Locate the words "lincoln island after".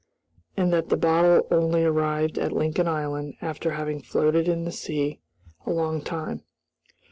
2.53-3.73